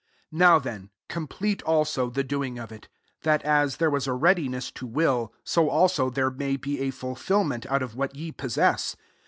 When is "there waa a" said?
3.77-4.13